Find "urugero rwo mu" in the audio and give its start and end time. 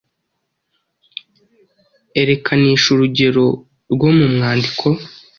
2.93-4.27